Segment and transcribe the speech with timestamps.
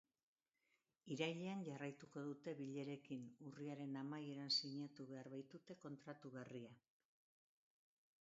[1.15, 6.73] Irailean jarraituko dute bilerekin, urriaren amaieran sinatu behar baitute kontratu berria.